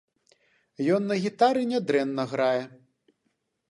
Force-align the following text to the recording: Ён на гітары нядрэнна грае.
Ён 0.95 1.01
на 1.11 1.15
гітары 1.27 1.61
нядрэнна 1.75 2.29
грае. 2.35 2.63